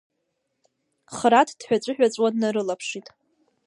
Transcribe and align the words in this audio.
Храҭ 1.15 1.49
дҳәаҵәыҳәаҵәуа 1.59 2.33
днарылаԥшит. 2.33 3.07